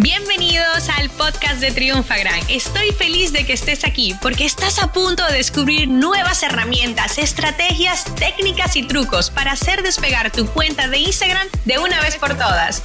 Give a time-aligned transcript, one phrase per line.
[0.00, 2.38] Bienvenidos al podcast de Triunfagran.
[2.48, 8.04] Estoy feliz de que estés aquí porque estás a punto de descubrir nuevas herramientas, estrategias,
[8.14, 12.84] técnicas y trucos para hacer despegar tu cuenta de Instagram de una vez por todas.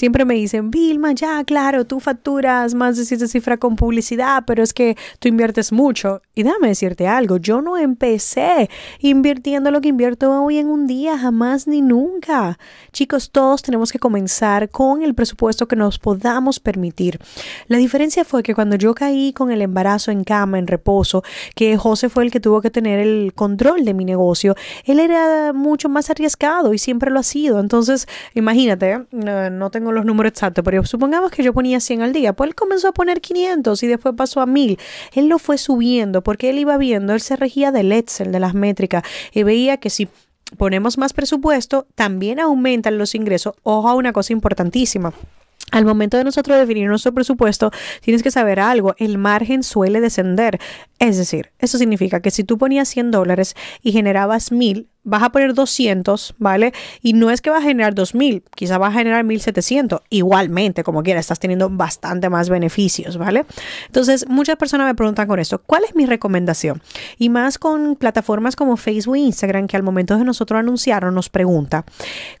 [0.00, 4.62] Siempre me dicen, Vilma, ya, claro, tú facturas más de siete cifras con publicidad, pero
[4.62, 6.22] es que tú inviertes mucho.
[6.34, 11.18] Y déjame decirte algo, yo no empecé invirtiendo lo que invierto hoy en un día,
[11.18, 12.58] jamás ni nunca.
[12.94, 17.18] Chicos, todos tenemos que comenzar con el presupuesto que nos podamos permitir.
[17.66, 21.76] La diferencia fue que cuando yo caí con el embarazo en cama, en reposo, que
[21.76, 24.54] José fue el que tuvo que tener el control de mi negocio,
[24.86, 27.60] él era mucho más arriesgado y siempre lo ha sido.
[27.60, 32.12] Entonces, imagínate, no, no tengo los números exactos, pero supongamos que yo ponía 100 al
[32.12, 34.78] día, pues él comenzó a poner 500 y después pasó a 1000.
[35.14, 38.54] Él lo fue subiendo porque él iba viendo, él se regía del Excel, de las
[38.54, 40.08] métricas, y veía que si
[40.56, 43.54] ponemos más presupuesto, también aumentan los ingresos.
[43.62, 45.12] Ojo a una cosa importantísima.
[45.70, 50.58] Al momento de nosotros definir nuestro presupuesto, tienes que saber algo, el margen suele descender.
[50.98, 55.30] Es decir, eso significa que si tú ponías 100 dólares y generabas 1000, vas a
[55.30, 56.72] poner 200, ¿vale?
[57.02, 60.02] Y no es que va a generar 2000, quizá va a generar 1700.
[60.10, 63.46] Igualmente, como quiera, estás teniendo bastante más beneficios, ¿vale?
[63.86, 66.82] Entonces, muchas personas me preguntan con esto, ¿cuál es mi recomendación?
[67.18, 71.28] Y más con plataformas como Facebook e Instagram, que al momento de nosotros anunciarnos nos
[71.28, 71.84] pregunta,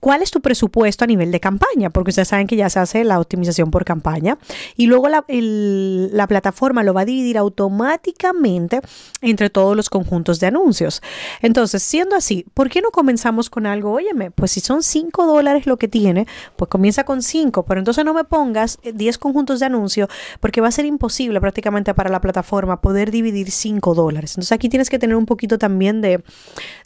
[0.00, 1.90] ¿cuál es tu presupuesto a nivel de campaña?
[1.90, 4.38] Porque ustedes saben que ya se hace la optimización por campaña.
[4.76, 8.80] Y luego la, la plataforma lo va a dividir automáticamente
[9.20, 11.02] entre todos los conjuntos de anuncios.
[11.42, 13.92] Entonces, siendo así, ¿por qué no comenzamos con algo?
[13.92, 18.04] Óyeme, pues si son 5 dólares lo que tiene, pues comienza con 5, pero entonces
[18.04, 20.08] no me pongas 10 conjuntos de anuncio
[20.40, 24.32] porque va a ser imposible prácticamente para la plataforma poder dividir 5 dólares.
[24.32, 26.22] Entonces aquí tienes que tener un poquito también de,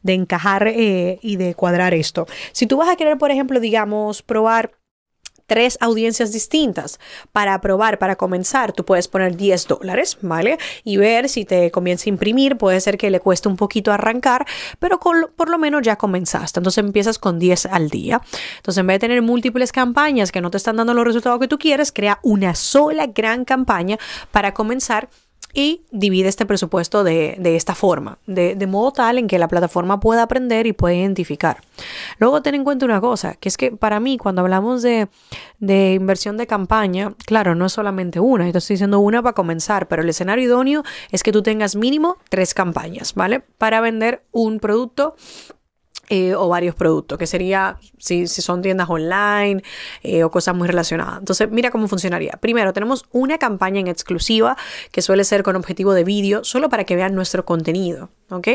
[0.02, 2.26] de encajar eh, y de cuadrar esto.
[2.52, 4.79] Si tú vas a querer, por ejemplo, digamos, probar
[5.50, 7.00] tres audiencias distintas
[7.32, 10.58] para probar, para comenzar, tú puedes poner 10 dólares, ¿vale?
[10.84, 14.46] Y ver si te comienza a imprimir, puede ser que le cueste un poquito arrancar,
[14.78, 16.60] pero por lo menos ya comenzaste.
[16.60, 18.20] Entonces empiezas con 10 al día.
[18.58, 21.48] Entonces en vez de tener múltiples campañas que no te están dando los resultados que
[21.48, 23.98] tú quieres, crea una sola gran campaña
[24.30, 25.08] para comenzar
[25.52, 30.22] y divide este presupuesto de, esta forma, de, modo tal en que la plataforma pueda
[30.22, 31.60] aprender y pueda identificar.
[32.18, 35.08] Luego ten en cuenta una cosa, que es que para mí cuando hablamos de,
[35.58, 39.88] de inversión de campaña, claro, no es solamente una, yo estoy diciendo una para comenzar,
[39.88, 43.40] pero el escenario idóneo es que tú tengas mínimo tres campañas, ¿vale?
[43.40, 45.16] Para vender un producto
[46.12, 49.62] eh, o varios productos, que sería si, si son tiendas online
[50.02, 51.20] eh, o cosas muy relacionadas.
[51.20, 52.32] Entonces, mira cómo funcionaría.
[52.40, 54.56] Primero, tenemos una campaña en exclusiva
[54.90, 58.10] que suele ser con objetivo de vídeo, solo para que vean nuestro contenido.
[58.30, 58.48] ¿ok?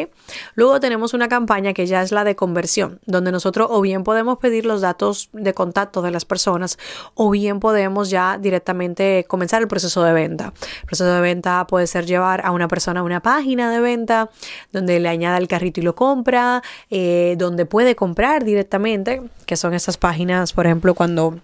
[0.56, 4.38] Luego tenemos una campaña que ya es la de conversión, donde nosotros o bien podemos
[4.38, 6.78] pedir los datos de contacto de las personas
[7.14, 10.54] o bien podemos ya directamente comenzar el proceso de venta.
[10.82, 14.30] El proceso de venta puede ser llevar a una persona a una página de venta
[14.72, 19.74] donde le añada el carrito y lo compra, eh, donde puede comprar directamente, que son
[19.74, 21.40] esas páginas, por ejemplo, cuando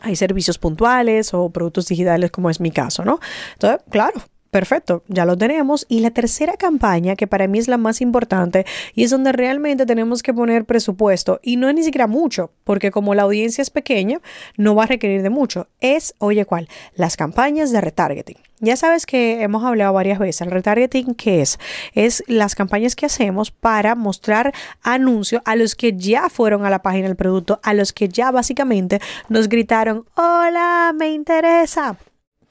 [0.00, 3.20] hay servicios puntuales o productos digitales como es mi caso, ¿no?
[3.54, 4.20] Entonces, claro,
[4.56, 5.84] Perfecto, ya lo tenemos.
[5.86, 9.84] Y la tercera campaña, que para mí es la más importante y es donde realmente
[9.84, 13.68] tenemos que poner presupuesto, y no es ni siquiera mucho, porque como la audiencia es
[13.68, 14.22] pequeña,
[14.56, 16.70] no va a requerir de mucho, es, oye, ¿cuál?
[16.94, 18.38] Las campañas de retargeting.
[18.60, 20.40] Ya sabes que hemos hablado varias veces.
[20.40, 21.58] El retargeting, ¿qué es?
[21.92, 26.80] Es las campañas que hacemos para mostrar anuncios a los que ya fueron a la
[26.80, 31.98] página del producto, a los que ya básicamente nos gritaron, hola, me interesa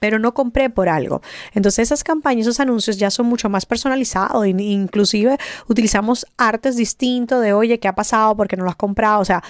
[0.05, 1.23] pero no compré por algo.
[1.55, 7.53] Entonces esas campañas, esos anuncios ya son mucho más personalizados, inclusive utilizamos artes distintos de,
[7.53, 8.37] oye, ¿qué ha pasado?
[8.37, 9.19] ¿Por qué no lo has comprado?
[9.19, 9.43] O sea,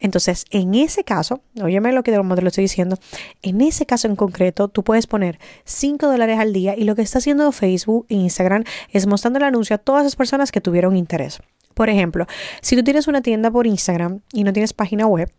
[0.00, 2.98] entonces, en ese caso, óyeme lo que te lo estoy diciendo,
[3.42, 7.02] en ese caso en concreto, tú puedes poner 5 dólares al día y lo que
[7.02, 10.96] está haciendo Facebook e Instagram es mostrando el anuncio a todas las personas que tuvieron
[10.96, 11.40] interés.
[11.80, 12.26] Por ejemplo,
[12.60, 15.32] si tú tienes una tienda por Instagram y no tienes página web,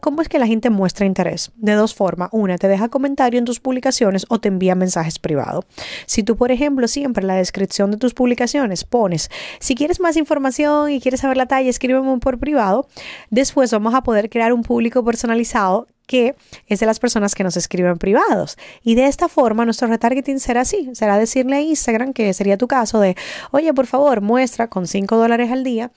[0.00, 1.52] ¿cómo es que la gente muestra interés?
[1.54, 2.28] De dos formas.
[2.32, 5.64] Una, te deja comentario en tus publicaciones o te envía mensajes privados.
[6.06, 9.30] Si tú, por ejemplo, siempre en la descripción de tus publicaciones pones,
[9.60, 12.88] si quieres más información y quieres saber la talla, escríbeme por privado,
[13.30, 16.36] después vamos a poder crear un público personalizado que
[16.66, 18.56] es de las personas que nos escriben privados.
[18.82, 22.68] Y de esta forma nuestro retargeting será así, será decirle a Instagram, que sería tu
[22.68, 23.16] caso, de,
[23.50, 25.90] oye, por favor, muestra con 5 dólares al día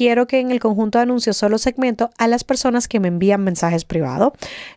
[0.00, 3.44] quiero que en el conjunto de anuncios solo segmento a las personas que me envían
[3.44, 4.32] mensajes privados.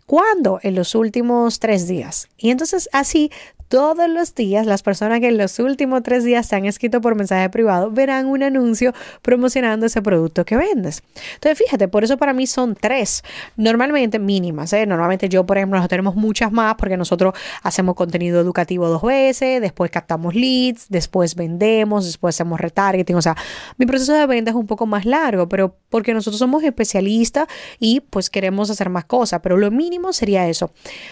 [0.06, 0.60] ¿Cuándo?
[0.64, 2.28] En los últimos tres días.
[2.38, 3.31] Y entonces así
[3.74, 7.16] todos los días las personas que en los últimos tres días se han escrito por
[7.16, 8.94] mensaje privado verán un anuncio
[9.24, 11.02] promocionando ese producto que vendes.
[11.34, 13.24] Entonces, fíjate, por eso para mí son tres,
[13.58, 14.74] normalmente mínimas.
[14.74, 14.86] ¿eh?
[14.86, 17.34] Normalmente yo, por ejemplo, tenemos muchas más porque nosotros
[17.64, 23.16] hacemos contenido educativo dos veces, después captamos leads, después vendemos, después hacemos retargeting.
[23.16, 23.36] O sea,
[23.78, 27.48] mi proceso de venta es un poco más largo, pero porque nosotros somos especialistas
[27.80, 30.71] y pues queremos hacer más cosas, pero lo mínimo sería eso.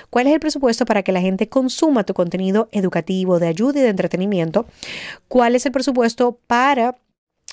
[0.09, 2.69] ¿Cuál es el presupuesto para que la gente consuma tu contenido?
[2.71, 4.65] educativo, de ayuda y de entretenimiento.
[5.27, 6.95] ¿Cuál es el presupuesto para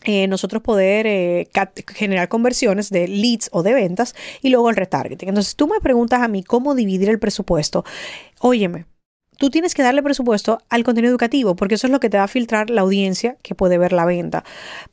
[0.04, 1.48] eh, nosotros poder eh,
[1.88, 5.28] generar conversiones de leads o de ventas y luego el retargeting.
[5.28, 7.84] Entonces tú me preguntas a mí cómo dividir el presupuesto.
[8.38, 8.86] Óyeme,
[9.38, 12.24] tú tienes que darle presupuesto al contenido educativo porque eso es lo que te va
[12.24, 14.44] a filtrar la audiencia que puede ver la venta.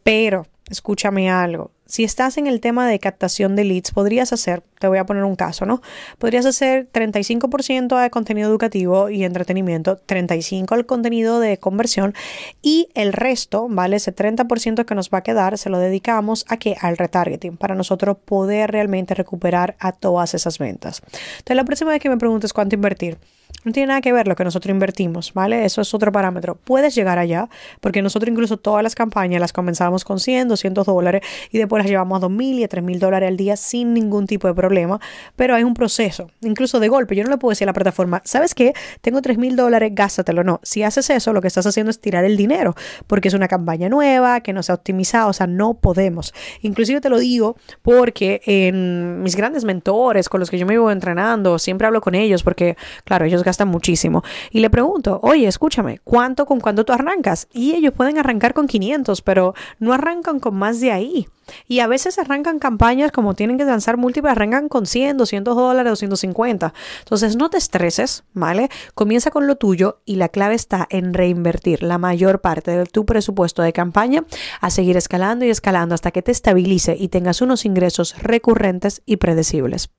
[0.02, 4.88] Pero escúchame algo, si estás en el tema de captación de leads, podrías hacer, te
[4.88, 5.82] voy a poner un caso, ¿no?
[6.18, 12.16] Podrías hacer 35% de contenido educativo y entretenimiento, 35% al contenido de conversión
[12.64, 13.98] y el resto, ¿vale?
[13.98, 17.76] Ese 30% que nos va a quedar se lo dedicamos a que al retargeting para
[17.76, 21.04] nosotros poder realmente recuperar a todas esas ventas.
[21.06, 23.20] Entonces, la próxima vez que me preguntes cuánto invertir,
[23.66, 25.66] no tiene nada que ver lo que nosotros invertimos, ¿vale?
[25.66, 26.56] Eso es otro parámetro.
[26.56, 27.50] Puedes llegar allá,
[27.82, 31.90] porque nosotros incluso todas las campañas las comenzamos con 100, 200 dólares y después las
[31.90, 35.02] llevamos a 2.000 y a 3.000 dólares al día sin ningún tipo de problema,
[35.36, 37.16] pero hay un proceso, incluso de golpe.
[37.16, 38.74] Yo no le puedo decir a la plataforma, ¿sabes qué?
[39.02, 40.44] Tengo 3.000 dólares, gástatelo.
[40.44, 42.76] No, si haces eso, lo que estás haciendo es tirar el dinero,
[43.08, 46.34] porque es una campaña nueva, que no se ha optimizado, o sea, no podemos.
[46.62, 50.92] Inclusive te lo digo porque en mis grandes mentores con los que yo me vivo
[50.92, 54.24] entrenando, siempre hablo con ellos, porque, claro, ellos gastan muchísimo.
[54.52, 57.48] Y le pregunto, oye, escúchame, ¿cuánto con cuánto tú arrancas?
[57.54, 61.28] Y ellos pueden arrancar con 500, pero no arrancan con más de ahí.
[61.68, 65.92] Y a veces arrancan campañas como tienen que lanzar múltiples, arrancan con 100, 200 dólares,
[65.92, 66.74] 250.
[67.00, 68.70] Entonces no te estreses, ¿vale?
[68.94, 73.06] Comienza con lo tuyo y la clave está en reinvertir la mayor parte de tu
[73.06, 74.26] presupuesto de campaña
[74.60, 79.18] a seguir escalando y escalando hasta que te estabilice y tengas unos ingresos recurrentes y
[79.18, 79.90] predecibles.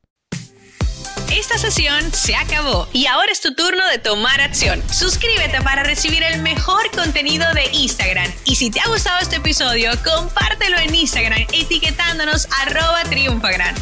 [1.30, 4.82] Esta sesión se acabó y ahora es tu turno de tomar acción.
[4.92, 8.30] Suscríbete para recibir el mejor contenido de Instagram.
[8.44, 13.74] Y si te ha gustado este episodio, compártelo en Instagram etiquetándonos arroba triunfagran.